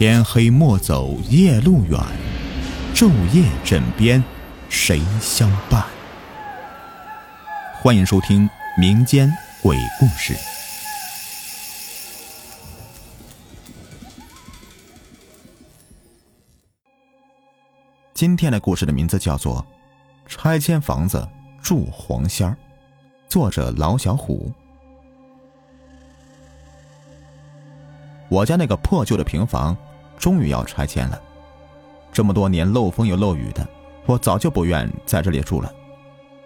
[0.00, 2.00] 天黑莫走夜路远，
[2.94, 4.24] 昼夜枕边
[4.70, 5.84] 谁相伴？
[7.82, 9.30] 欢迎收听民间
[9.62, 10.34] 鬼故事。
[18.14, 19.62] 今天的故事的名字叫做
[20.34, 21.28] 《拆迁房子
[21.62, 22.52] 住黄仙儿》，
[23.28, 24.50] 作者老小虎。
[28.30, 29.76] 我家那个破旧的平房。
[30.20, 31.20] 终于要拆迁了，
[32.12, 33.66] 这么多年漏风又漏雨的，
[34.04, 35.74] 我早就不愿在这里住了，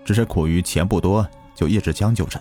[0.05, 2.41] 只是苦于钱不多，就一直将就着。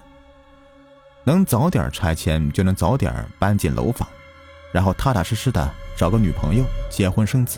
[1.24, 4.08] 能早点拆迁，就能早点搬进楼房，
[4.72, 7.58] 然后踏踏实实的找个女朋友，结婚生子，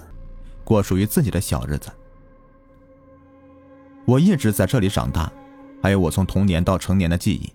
[0.64, 1.92] 过属于自己的小日子。
[4.06, 5.30] 我一直在这里长大，
[5.84, 7.52] 还有我从童年到成年的记忆，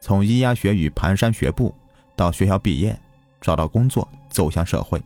[0.00, 1.72] 从咿呀学语、蹒跚学步，
[2.16, 2.98] 到学校毕业，
[3.40, 5.00] 找到工作，走向社会。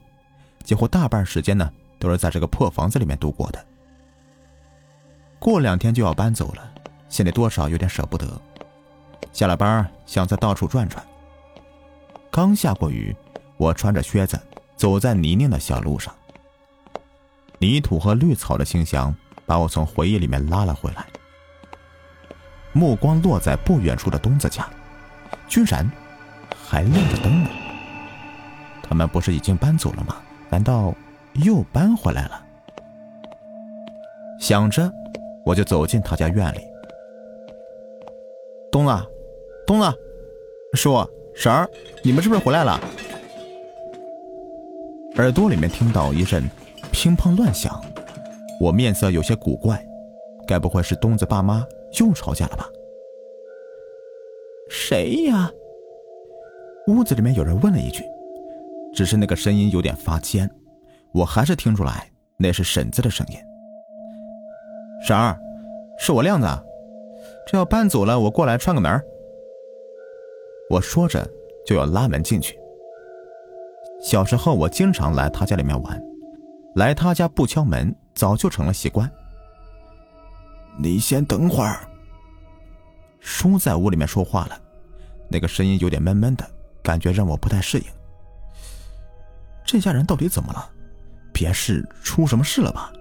[0.67, 3.67] 几乎大半时间呢，都是在这个破房子里面度过的。
[5.39, 6.71] 过两天就要搬走了，
[7.09, 8.27] 心里多少有点舍不得。
[9.33, 11.07] 下了班想再到处转转。
[12.33, 13.15] 刚下过雨，
[13.57, 14.41] 我穿着靴子
[14.75, 16.13] 走在泥泞的小路上，
[17.59, 19.15] 泥土和绿草的清香
[19.47, 21.07] 把我从回忆里面拉了回来。
[22.73, 24.69] 目光落在不远处的东子家，
[25.47, 25.89] 居然
[26.69, 27.51] 还亮着灯呢。
[28.83, 30.17] 他们不是已经搬走了吗？
[30.51, 30.95] 难道
[31.45, 32.43] 又搬回来了？
[34.41, 34.91] 想着，
[35.45, 36.59] 我就走进他家院里。
[38.71, 38.93] 东子，
[39.67, 39.87] 东子，
[40.75, 40.95] 叔
[41.35, 41.69] 婶儿，
[42.03, 42.79] 你们是不是回来了？
[45.17, 46.45] 耳朵里面听到一阵
[46.93, 47.83] 乒乓乱响，
[48.61, 49.83] 我面色有些古怪，
[50.47, 51.67] 该不会是东子爸妈
[51.99, 52.69] 又吵架了吧？
[54.69, 55.51] 谁呀？
[56.87, 58.05] 屋子里面有人问了一句。
[58.97, 60.51] 只是那个声音有点发尖，
[61.13, 63.37] 我还是听出来那是婶子的声音。
[65.07, 65.39] 婶儿，
[65.99, 66.47] 是我亮子，
[67.47, 68.99] 这要搬走了，我过来串个门。
[70.71, 71.29] 我说着
[71.67, 72.59] 就要拉门进去。
[74.03, 76.03] 小时候我经常来他家里面玩，
[76.75, 79.11] 来他家不敲门早就成了习惯。
[80.79, 81.87] 你先等会儿。
[83.21, 84.59] 叔在屋里面说话了，
[85.29, 86.49] 那个声音有点闷闷的，
[86.83, 87.85] 感觉让我不太适应。
[89.67, 90.71] 这家人到底怎么了？
[91.33, 92.93] 别是出什么事了吧？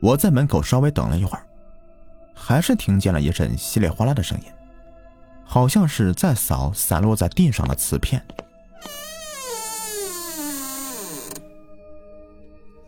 [0.00, 1.46] 我在门口稍微等了一会儿，
[2.34, 4.46] 还是听见了一阵稀里哗啦的声音，
[5.44, 8.24] 好像是在扫散落在地上的瓷片。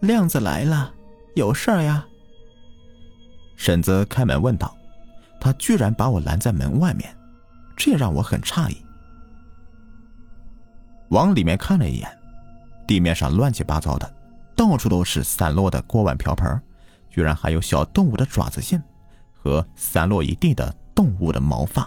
[0.00, 0.92] 亮子来了，
[1.36, 2.04] 有事儿呀？
[3.54, 4.74] 婶子开门问道。
[5.40, 7.16] 他居然把我拦在门外面，
[7.76, 8.81] 这让我很诧异。
[11.12, 12.08] 往里面看了一眼，
[12.86, 14.14] 地面上乱七八糟的，
[14.56, 16.58] 到处都是散落的锅碗瓢盆，
[17.10, 18.82] 居然还有小动物的爪子印，
[19.30, 21.86] 和散落一地的动物的毛发。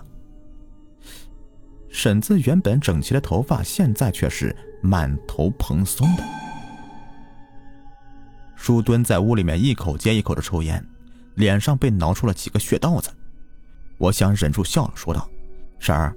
[1.89, 6.23] 婶子原本整齐的头发，现在却是满头蓬松的。
[8.55, 10.85] 叔蹲在屋里面，一口接一口的抽烟，
[11.33, 13.09] 脸上被挠出了几个血道子。
[13.97, 15.27] 我想忍住笑了，说道
[15.79, 16.15] ：“婶儿，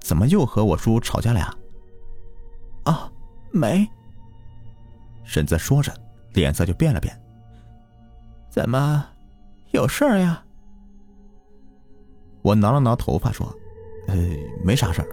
[0.00, 1.54] 怎么又和我叔吵架了呀？”
[2.88, 3.10] 啊，
[3.52, 3.86] 没。
[5.24, 5.92] 婶子说着，
[6.32, 7.14] 脸色就变了变。
[8.48, 9.04] 怎么，
[9.72, 10.42] 有事儿呀？
[12.40, 13.46] 我挠了挠头发，说
[14.08, 14.16] ：“呃，
[14.64, 15.08] 没啥事儿，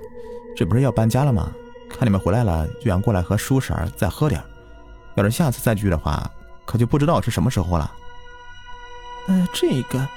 [0.56, 1.52] 这不是要搬家了吗？
[1.90, 4.42] 看你们回来了，就想过来和叔婶儿再喝点
[5.16, 6.31] 要是下次再聚的话，
[6.66, 7.92] 可就不知道是什么时候了。”
[9.28, 10.07] 呃，这个。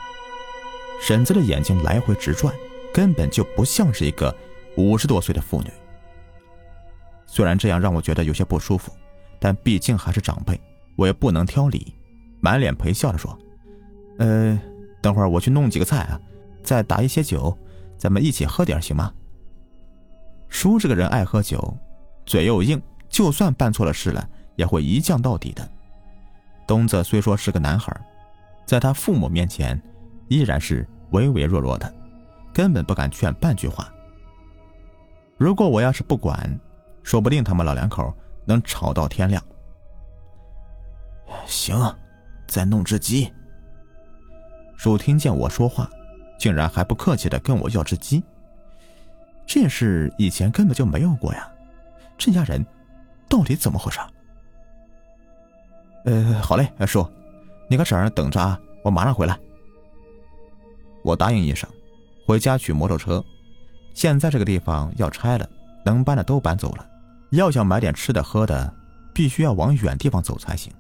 [1.01, 2.55] 婶子的眼睛来回直转，
[2.93, 4.35] 根本就不像是一个
[4.77, 5.71] 五十多岁的妇女。
[7.29, 8.91] 虽然这样让我觉得有些不舒服，
[9.39, 10.59] 但毕竟还是长辈，
[10.97, 11.95] 我也不能挑理，
[12.41, 13.39] 满脸陪笑的说
[14.19, 14.59] ：“呃，
[15.01, 16.21] 等会儿我去弄几个菜啊，
[16.65, 17.57] 再打一些酒，
[17.97, 19.13] 咱们一起喝点行吗？”
[20.49, 21.77] 叔这个人爱喝酒，
[22.25, 22.81] 嘴又硬，
[23.11, 24.27] 就算办错了事了，
[24.57, 25.69] 也会一犟到底的。
[26.67, 27.95] 东子虽说是个男孩，
[28.65, 29.81] 在他父母面前，
[30.29, 31.95] 依然是唯唯诺诺的，
[32.55, 33.93] 根本不敢劝半句话。
[35.37, 36.59] 如果我要是不管，
[37.09, 38.13] 说不定他们老两口
[38.45, 39.43] 能吵到天亮。
[41.47, 41.75] 行，
[42.47, 43.33] 再弄只鸡。
[44.77, 45.89] 叔听见我说话，
[46.39, 48.23] 竟然还不客气的跟我要只鸡。
[49.47, 51.51] 这事以前根本就没有过呀，
[52.19, 52.63] 这家人
[53.27, 53.99] 到底怎么回事？
[56.05, 57.11] 呃，好嘞，叔，
[57.71, 59.35] 你搁这儿等着啊，我马上回来。
[61.03, 61.67] 我答应一声，
[62.27, 63.25] 回家取摩托车。
[63.95, 65.49] 现在这个地方要拆了，
[65.87, 66.87] 能搬的都搬走了。
[67.31, 68.75] 要想买点吃的喝的，
[69.13, 70.73] 必须要往远地方走才行。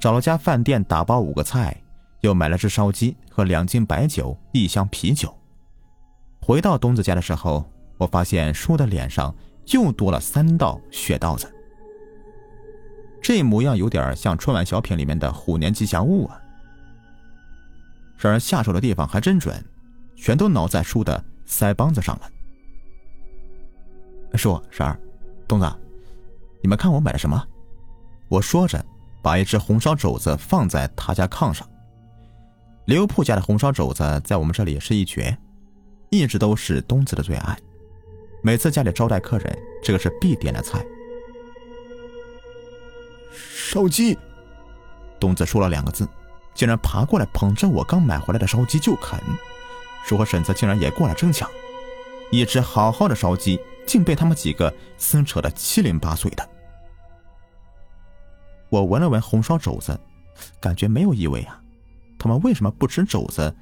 [0.00, 1.76] 找了家饭店打包五个菜，
[2.20, 5.34] 又买了只烧鸡和两斤白酒、一箱啤酒。
[6.40, 7.64] 回到东子家的时候，
[7.96, 9.34] 我发现叔的脸上
[9.68, 11.50] 又多了三道血道子，
[13.22, 16.38] 这模样有点像春晚小品里面的虎年吉祥物啊。
[18.18, 19.64] 然而下手的地方还真准，
[20.16, 22.30] 全都挠在叔的腮帮子上了。
[24.36, 24.98] 叔婶儿，
[25.46, 25.66] 东子，
[26.62, 27.42] 你们看我买了什么？
[28.28, 28.84] 我说着，
[29.22, 31.68] 把一只红烧肘子放在他家炕上。
[32.86, 35.36] 刘铺家的红烧肘子在我们这里是一绝，
[36.10, 37.56] 一直都是东子的最爱。
[38.42, 40.84] 每次家里招待客人，这个是必点的菜。
[43.32, 44.18] 烧鸡，
[45.18, 46.06] 东子说了两个字，
[46.54, 49.18] 竟然爬过来捧着我刚买回来的烧鸡就啃。
[50.04, 51.48] 叔和婶子竟然也过来争抢，
[52.30, 53.58] 一只好好的烧鸡。
[53.86, 56.48] 竟被他们几个撕扯的七零八碎的。
[58.68, 59.98] 我闻了闻红烧肘子，
[60.60, 61.60] 感觉没有异味啊。
[62.18, 63.54] 他们为什么不吃肘子，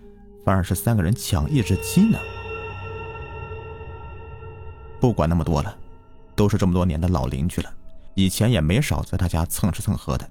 [0.45, 2.19] 反而是三个人抢一只鸡呢？
[5.01, 5.77] 不管那么多了，
[6.35, 7.71] 都是这么多年的老邻居了，
[8.15, 10.31] 以前也没少在他家蹭吃蹭喝的，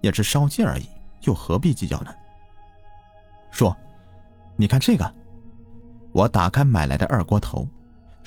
[0.00, 0.86] 也是烧鸡而已，
[1.22, 2.14] 又何必计较呢？
[3.50, 3.76] 说，
[4.56, 5.14] 你看这个，
[6.12, 7.68] 我打开买来的二锅头。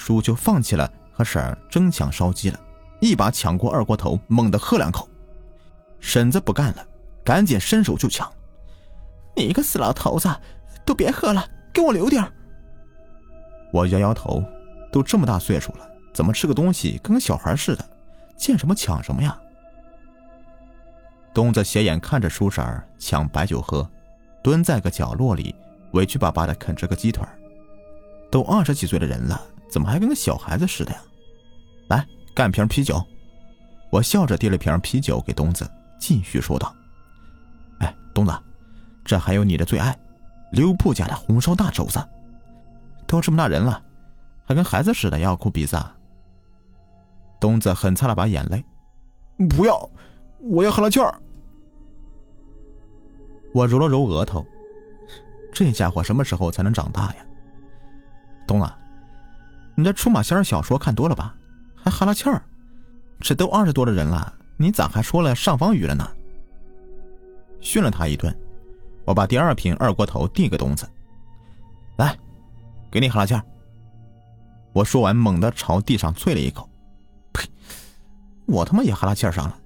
[0.02, 2.60] 叔就放弃了和婶儿争抢烧鸡了，
[3.00, 5.08] 一把抢过二锅头，猛地喝两口。
[6.00, 6.84] 婶子不干了，
[7.24, 8.28] 赶紧伸手就抢。
[9.36, 10.28] 你个死老头子，
[10.84, 12.28] 都别喝了，给我留点
[13.72, 14.44] 我摇摇头，
[14.92, 17.86] 都这么大岁数了，怎么吃个东西跟个小孩似的？
[18.36, 19.40] 见什么抢什么呀？
[21.32, 23.88] 东子斜眼看着叔婶儿抢白酒喝，
[24.42, 25.54] 蹲在个角落里，
[25.92, 27.24] 委屈巴巴的啃着个鸡腿
[28.32, 29.40] 都二十几岁的人了。
[29.72, 31.02] 怎么还跟个小孩子似的呀？
[31.88, 33.02] 来，干瓶啤酒。
[33.90, 35.70] 我笑着递了瓶啤酒给东子，
[36.00, 36.74] 继续说道
[37.80, 38.34] ：“哎，东子，
[39.04, 39.98] 这还有你的最爱，
[40.52, 42.00] 刘铺家的红烧大肘子。
[43.08, 43.82] 都这么大人了，
[44.46, 45.96] 还跟孩子似的要哭鼻子啊？”
[47.40, 48.64] 东子狠擦了把眼泪
[49.50, 49.90] ：“不要，
[50.40, 51.14] 我要喝了气儿。”
[53.54, 54.46] 我揉了揉额头，
[55.52, 57.26] 这家伙什么时候才能长大呀？
[58.46, 58.66] 东子。
[59.76, 61.36] 你这出马仙小说看多了吧？
[61.76, 62.44] 还哈拉气儿？
[63.20, 66.08] 这都二十多的人了，你咋还说了上方语了呢？
[67.60, 68.36] 训了他一顿，
[69.06, 70.88] 我把第二瓶二锅头递给东子，
[71.98, 72.18] 来，
[72.92, 73.44] 给你哈拉气儿。
[74.74, 76.70] 我说完，猛地朝地上啐了一口，
[77.34, 77.48] 呸！
[78.46, 79.60] 我他妈也哈拉气儿上了。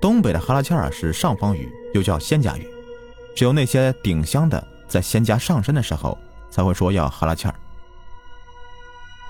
[0.00, 2.66] 东北的哈拉气儿是上方语，又叫仙家语，
[3.34, 6.18] 只有那些顶香的在仙家上身的时候。
[6.50, 7.54] 才会说要哈拉欠儿。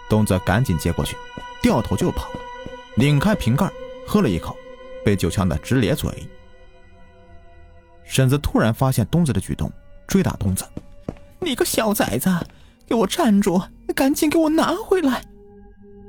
[0.08, 1.16] 东子赶紧接过去，
[1.62, 2.28] 掉头就跑，
[2.96, 3.70] 拧开瓶盖，
[4.06, 4.56] 喝了一口，
[5.04, 6.10] 被酒呛得直咧嘴。
[8.04, 9.70] 婶子突然发现东子的举动，
[10.08, 10.64] 追打东子
[11.38, 12.28] ：“你个小崽子，
[12.84, 13.62] 给我站住！
[13.94, 15.22] 赶紧给我拿回来！”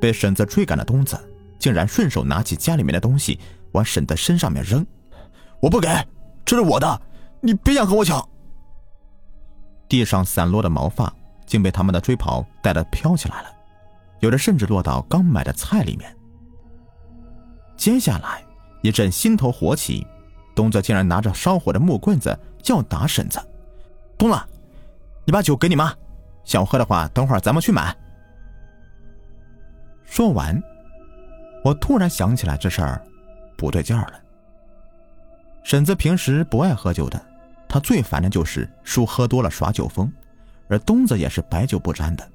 [0.02, 1.16] 被婶子追赶的东子，
[1.60, 3.40] 竟然顺手拿起家里面的东西
[3.74, 4.84] 往婶子身上面扔
[5.62, 5.88] ：“我不给，
[6.44, 7.02] 这是我的，
[7.40, 8.28] 你别想和我抢！”
[9.92, 11.14] 地上散落的毛发
[11.46, 13.50] 竟被他们的追跑带得飘起来了，
[14.22, 16.16] 有的甚至落到刚买的菜里面。
[17.76, 18.42] 接下来
[18.82, 20.08] 一阵心头火起，
[20.56, 23.38] 东子竟然拿着烧火的木棍子要打婶子。
[24.18, 24.40] 东子，
[25.26, 25.94] 你把酒给你妈，
[26.46, 27.94] 想喝的话，等会儿咱们去买。
[30.06, 30.58] 说完，
[31.66, 33.06] 我突然想起来这事儿
[33.58, 34.14] 不对劲儿了。
[35.66, 37.31] 婶子平时不爱喝酒的。
[37.72, 40.12] 他最烦的就是叔喝多了耍酒疯，
[40.68, 42.32] 而东子也是白酒不沾的，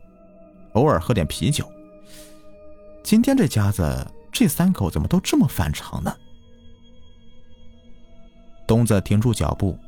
[0.73, 1.71] 偶尔喝点啤酒。
[3.05, 6.17] 今天这家子这三口怎么都这么反常呢？
[8.67, 9.79] 东子停住脚步，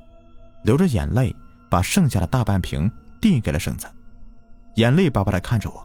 [0.64, 1.34] 流着眼泪
[1.70, 3.86] 把剩下的大半瓶递给了婶子，
[4.74, 5.82] 眼泪巴巴的看着我。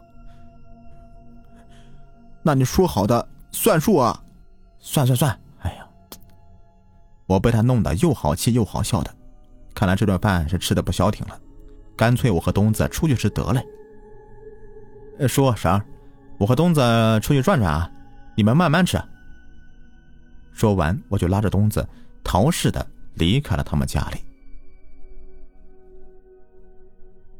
[2.42, 4.22] 那你说好的算数啊？
[4.78, 5.40] 算算算！
[5.60, 5.88] 哎呀，
[7.24, 9.10] 我被他弄得又好气又好笑的。
[9.74, 11.40] 看来这顿饭是吃的不消停了，
[11.96, 13.60] 干脆我和东子出去吃得了。
[15.28, 15.84] 叔婶儿，
[16.38, 16.80] 我和东子
[17.20, 17.90] 出去转转啊，
[18.36, 18.96] 你们慢慢吃。
[20.52, 21.86] 说完，我就拉着东子
[22.22, 24.18] 逃似的离开了他们家里。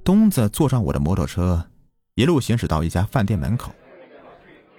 [0.03, 1.65] 东子坐上我的摩托车，
[2.15, 3.73] 一路行驶到一家饭店门口。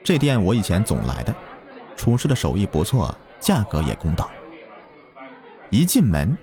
[0.04, 1.34] 这店我以前总来的，
[1.96, 4.30] 厨师的手艺不错，价格也公道。
[5.70, 6.38] 一进门。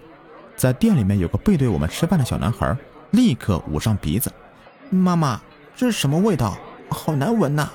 [0.56, 2.76] 在店里面有个背对我们吃饭的小男孩，
[3.10, 4.32] 立刻捂上鼻子
[4.90, 5.40] ：“妈妈，
[5.74, 6.56] 这是什么味道？
[6.88, 7.70] 好难闻呐！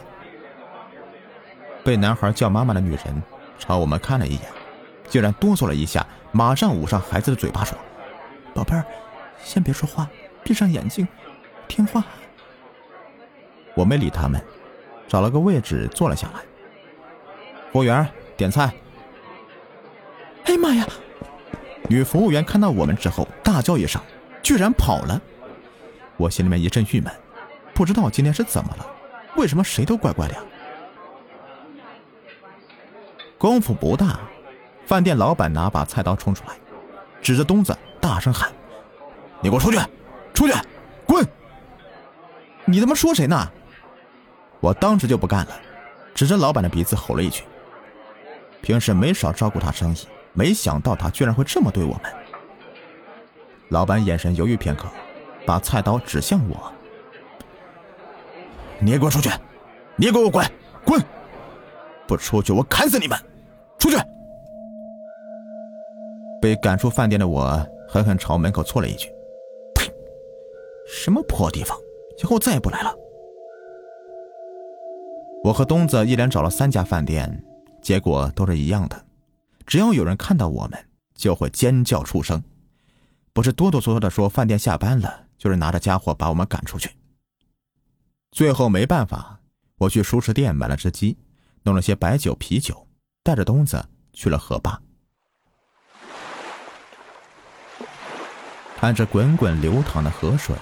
[1.84, 3.24] 被男孩叫妈妈的女人
[3.58, 4.42] 朝我们看了一眼，
[5.10, 7.78] 竟然哆嗦了一下，马上捂上孩子的嘴巴说
[8.54, 8.86] ：“宝贝儿，
[9.44, 10.08] 先别说话，
[10.44, 11.08] 闭上眼睛，
[11.68, 12.04] 听话。”
[13.76, 14.42] 我没理他们，
[15.08, 16.42] 找了个位置坐了下来。
[17.72, 18.74] 服务员点菜。
[20.46, 20.88] 哎呀妈呀！
[21.88, 24.02] 女服务员看到我们之后大叫一声，
[24.44, 25.22] 居然跑了。
[26.18, 27.14] 我心里面一阵郁闷，
[27.74, 28.86] 不知道今天是怎么了，
[29.36, 30.36] 为什么谁都怪怪的。
[33.38, 34.20] 功夫不大，
[34.86, 36.56] 饭店老板拿把菜刀冲出来，
[37.22, 38.52] 指着东子大声喊
[39.42, 39.78] ：“你给我出去，
[40.34, 40.54] 出去，
[41.06, 41.26] 滚！”
[42.66, 43.50] 你他妈说谁呢？
[44.60, 45.52] 我当时就不干了，
[46.16, 47.44] 指着老板的鼻子吼了一句
[48.60, 50.00] ：“平时没少照顾他生意，
[50.38, 52.14] 没想到他居然会这么对我们。”
[53.70, 54.88] 老板眼神犹豫片刻，
[55.46, 56.72] 把菜刀指向我
[58.80, 59.30] ：“你也给我出去，
[59.96, 60.46] 你也给我滚，
[60.86, 61.02] 滚！”
[62.08, 63.18] 不出去，我砍死你们！
[63.80, 63.98] 出去！
[66.40, 69.10] 被赶出饭店的我狠狠朝门口啐了一句
[69.76, 69.92] ：“呸！
[70.88, 71.78] 什么破地方！
[72.22, 72.96] 以后再也不来了。”
[75.44, 77.44] 我和东子一连找了三家饭店，
[77.82, 79.07] 结果都是一样的。
[79.68, 82.42] 只要有人看到我们，就会尖叫出声，
[83.34, 86.90] 不是哆哆嗦嗦的说饭店下班了，就是拿着家伙把我们赶出去。
[88.32, 89.42] 最后没办法，
[89.78, 91.18] 我去熟食店买了只鸡。
[91.64, 92.88] 弄了些白酒、啤酒，
[93.24, 94.82] 带着东子去了河坝。
[98.78, 100.56] 看着滚滚流淌的河水，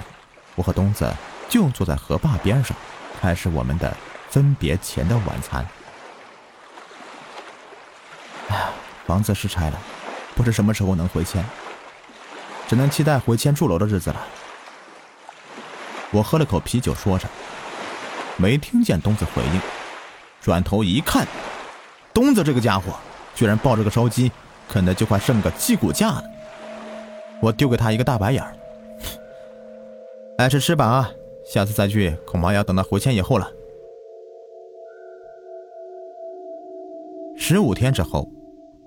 [0.56, 1.14] 我和东子
[1.48, 2.76] 就坐在河坝边上，
[3.22, 3.96] 开始我们的
[4.32, 5.64] 分别前的晚餐。
[8.48, 8.74] 哎呀，
[9.06, 9.80] 房子是拆了，
[10.36, 11.46] 不知什么时候能回迁，
[12.68, 14.28] 只能期待回迁住楼的日子了。
[16.12, 17.28] 我喝了口啤酒，说着，
[18.38, 19.62] 没听见东子回应。
[20.42, 21.28] 转头一看，
[22.14, 22.94] 东子这个家伙
[23.36, 24.32] 居然抱着个烧鸡，
[24.70, 26.24] 啃的就快剩个鸡骨架了。
[27.42, 28.56] 我丢给他一个大白眼儿，
[30.38, 31.12] 爱吃吃吧啊！
[31.46, 33.52] 下次再去恐怕要等到回迁以后了。
[37.38, 38.28] 十五天之后，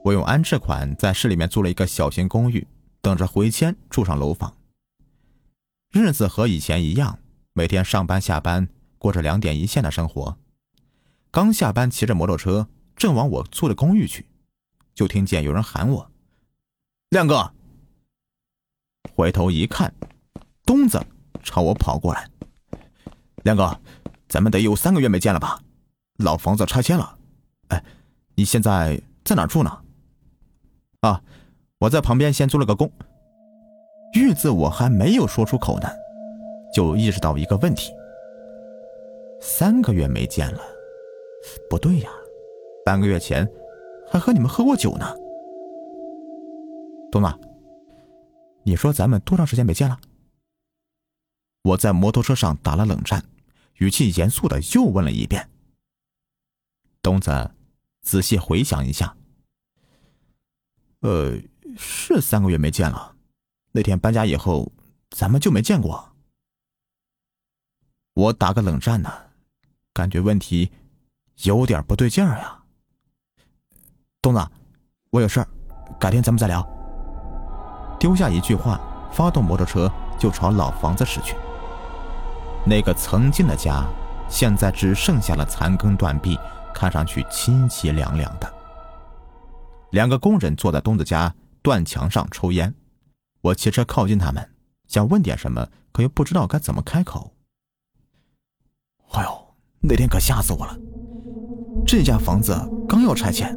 [0.05, 2.67] 我用安置款在市里面租了一个小型公寓，
[3.01, 4.57] 等着回迁住上楼房。
[5.91, 7.19] 日子和以前一样，
[7.53, 10.39] 每天上班下班，过着两点一线的生活。
[11.31, 14.27] 刚下班，骑着摩托车正往我租的公寓去，
[14.95, 16.11] 就听见有人喊我
[17.11, 17.53] ：“亮哥！”
[19.15, 19.93] 回头一看，
[20.65, 21.05] 东子
[21.43, 22.31] 朝我跑过来
[23.45, 23.79] ：“亮哥，
[24.29, 25.61] 咱们得有三个月没见了吧？
[26.19, 27.19] 老房子拆迁了，
[27.69, 27.85] 哎，
[28.35, 29.81] 你现在在哪住呢
[31.01, 31.23] ？”“啊，
[31.79, 32.91] 我在旁边先租了个公
[34.15, 35.89] 寓。”字我还没有说出口呢，
[36.75, 37.93] 就意识到一个问题：
[39.41, 40.61] 三个月没见了。
[41.71, 42.11] 不对呀，
[42.85, 43.49] 半个月前
[44.11, 45.15] 还和你们喝过酒呢。
[47.11, 47.29] 东子，
[48.65, 49.99] 你说咱们多长时间没见了？
[51.63, 53.25] 我在摩托车上打了冷战，
[53.75, 55.49] 语气严肃的又问了一遍。
[57.03, 57.51] 东子
[58.03, 59.17] 仔细回想一下，
[61.01, 61.39] 呃，
[61.77, 63.15] 是三个月没见了。
[63.73, 64.73] 那天搬家以后，
[65.11, 66.13] 咱们就没见过。
[68.15, 69.13] 我打个冷战呢，
[69.93, 70.71] 感觉问题。
[71.45, 72.59] 有点不对劲儿呀，
[74.21, 74.45] 东子，
[75.11, 75.47] 我有事儿，
[75.97, 76.67] 改天咱们再聊。
[78.01, 78.81] 丢下一句话，
[79.13, 79.89] 发动摩托车
[80.19, 81.37] 就朝老房子驶去。
[82.67, 83.87] 那个曾经的家，
[84.29, 86.37] 现在只剩下了残羹断壁，
[86.75, 88.53] 看上去凄凄凉凉的。
[89.91, 92.75] 两个工人坐在东子家断墙上抽烟，
[93.41, 94.47] 我骑车靠近他们，
[94.87, 97.33] 想问点什么，可又不知道该怎么开口。
[99.13, 99.31] 哎呦，
[99.81, 100.79] 那天可吓死我了！
[101.87, 102.55] 这家房子
[102.87, 103.57] 刚要拆迁，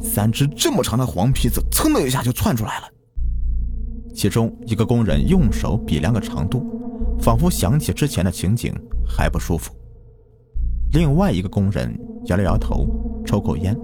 [0.00, 2.88] 三只这么长的黄皮子噌的一下就窜出来了。
[4.12, 6.66] 其中一个工人用手比量个长度，
[7.20, 8.74] 仿佛想起之前的情景
[9.06, 9.72] 还不舒服。
[10.90, 12.84] 另外一个工人摇了摇头，
[13.24, 13.78] 抽口烟。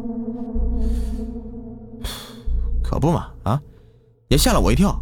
[2.88, 3.60] 可不嘛，啊，
[4.28, 4.98] 也吓了我一跳。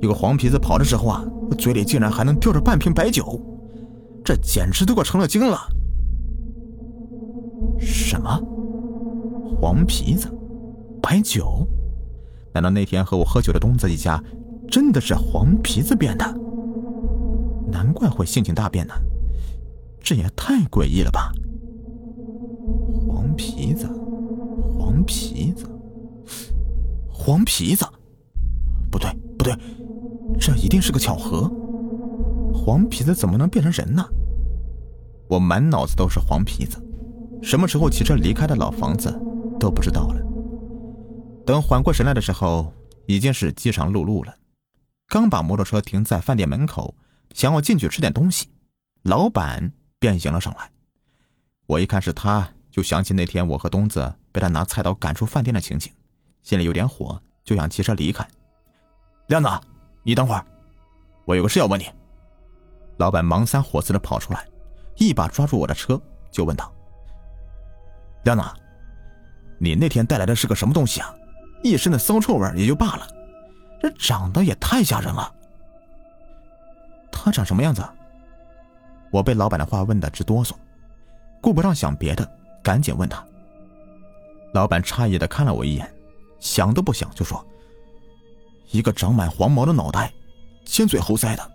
[0.00, 1.24] 有个黄皮子跑的时候啊，
[1.58, 3.40] 嘴里竟然还能叼着半瓶白酒，
[4.24, 5.58] 这简直都快成了精了。
[7.80, 8.40] 什么？
[9.60, 10.28] 黄皮子，
[11.02, 11.66] 白酒？
[12.54, 14.22] 难道那天和我喝酒的东子一家
[14.68, 16.24] 真的是黄皮子变的？
[17.72, 18.94] 难怪会性情大变呢，
[20.00, 21.32] 这也太诡异了吧！
[23.08, 23.88] 黄皮子，
[24.78, 25.66] 黄皮子，
[27.22, 27.86] 黄皮子，
[28.90, 29.54] 不对，不对，
[30.40, 31.42] 这一定是个巧合。
[32.54, 34.02] 黄皮子怎么能变成人呢？
[35.28, 36.82] 我满脑子都是黄皮子，
[37.42, 39.14] 什么时候骑车离开的老房子
[39.60, 40.22] 都不知道了。
[41.44, 42.72] 等缓过神来的时候，
[43.04, 44.34] 已经是饥肠辘辘了。
[45.06, 46.94] 刚把摩托车停在饭店门口，
[47.34, 48.48] 想要进去吃点东西，
[49.02, 50.70] 老板便迎了上来。
[51.66, 55.92] 我一看是他，就想起那天我和东子被他拿菜刀赶出饭店的情景，
[56.42, 58.26] 心里有点火，就想骑车离开。
[59.28, 59.48] 亮子，
[60.02, 60.44] 你等会儿，
[61.24, 61.86] 我有个事要问你。
[62.96, 64.46] 老板忙三火四的跑出来。
[64.96, 65.98] 一把抓住我的车，
[66.30, 66.70] 就问道
[68.24, 68.44] ：“亮子，
[69.58, 71.14] 你那天带来的是个什么东西啊？
[71.62, 73.08] 一身的骚臭味也就罢了，
[73.80, 75.34] 这长得也太吓人了。
[77.10, 77.82] 他长什么样子？”
[79.10, 80.52] 我被老板的话问的直哆嗦，
[81.40, 82.30] 顾不上想别的，
[82.62, 83.24] 赶紧问他。
[84.52, 85.90] 老板诧异的看了我一眼，
[86.40, 87.46] 想都不想就说
[88.72, 90.12] ：“一个长满黄毛的脑袋，
[90.64, 91.52] 尖嘴猴腮的，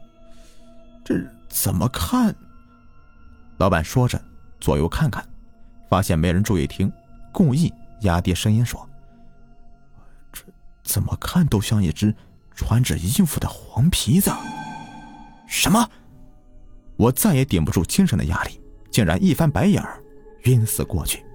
[1.04, 1.16] 这
[1.50, 2.34] 怎么看？”
[3.58, 4.22] 老板说着，
[4.60, 5.28] 左右看看，
[5.90, 6.92] 发现没人注意听，
[7.32, 8.88] 故意压低声音说
[10.32, 10.44] ：“这
[10.84, 12.14] 怎么看都像一只
[12.54, 14.32] 穿着衣服的黄皮子。”
[15.48, 15.90] 什么？
[16.98, 20.02] 我再也顶不住精神的压力，竟然一翻白眼儿，
[20.44, 21.26] 晕死过去。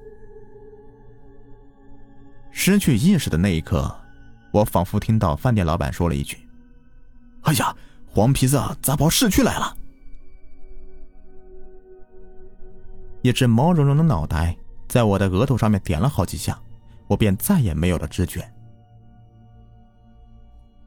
[2.50, 3.94] 失去意识的那一刻，
[4.50, 6.38] 我仿佛听到饭店老板说了一句
[7.42, 7.74] ：“哎呀，
[8.06, 9.76] 黄皮子咋跑市区来了？”
[13.22, 14.56] 一只毛茸茸的脑袋
[14.88, 16.58] 在我的额头上面点了好几下，
[17.06, 18.46] 我便再也没有了知觉。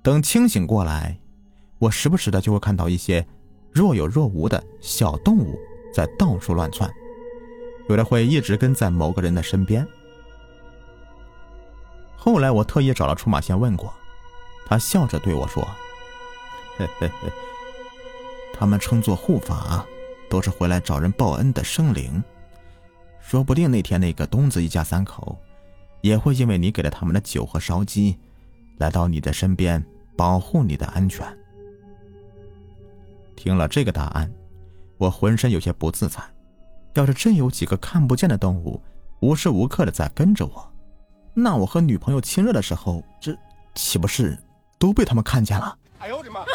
[0.01, 1.17] 等清醒过来，
[1.79, 3.25] 我时不时的就会看到一些
[3.72, 5.58] 若有若无的小动物
[5.93, 6.91] 在到处乱窜，
[7.88, 9.88] 有的会一直跟在某个人的身边。
[12.23, 13.93] 后来我特意找了出马仙问过，
[14.65, 15.61] 他笑着对我说
[16.79, 17.29] ：“嘿嘿嘿，
[18.53, 19.85] 他们称作护法。”
[20.29, 22.23] 都是回来找人报恩的生灵，
[23.19, 25.38] 说不定那天那个东子一家三口，
[26.01, 28.17] 也会因为你给了他们的酒和烧鸡，
[28.77, 31.27] 来到你的身边保护你的安全。
[33.36, 34.31] 听了这个答案，
[34.97, 36.19] 我浑身有些不自在。
[36.93, 38.81] 要是真有几个看不见的动物，
[39.19, 40.72] 无时无刻的在跟着我，
[41.34, 43.38] 那我和女朋友亲热的时候，这
[43.76, 44.38] 岂不是
[44.78, 45.78] 都被他们看见了？
[46.00, 46.46] 哎呦我的妈！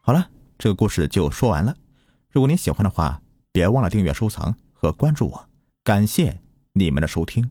[0.00, 0.28] 好了。
[0.56, 1.74] 这个故事就说完了。
[2.30, 3.20] 如果您喜欢的话，
[3.52, 5.48] 别忘了订阅、收藏和关注我。
[5.82, 6.40] 感谢
[6.72, 7.50] 你们的收听。